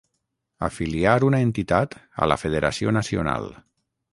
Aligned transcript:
Afiliar 0.67 1.17
una 1.27 1.41
entitat 1.49 1.95
a 2.27 2.31
la 2.33 2.39
federació 2.45 2.95
nacional. 2.99 3.51